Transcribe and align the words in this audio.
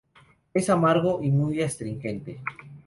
Es 0.55 0.71
amargo 0.71 1.21
y 1.21 1.29
muy 1.29 1.61
astringente. 1.61 2.41